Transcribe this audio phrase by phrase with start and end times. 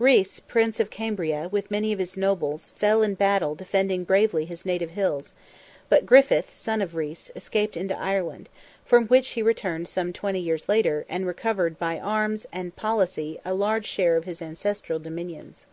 [0.00, 4.66] Rhys, Prince of Cambria, with many of his nobles, fell in battle defending bravely his
[4.66, 5.32] native hills;
[5.88, 8.48] but Griffith, son of Rhys, escaped into Ireland,
[8.84, 13.54] from which he returned some twenty years later, and recovered by arms and policy a
[13.54, 15.66] large share of his ancestral dominions.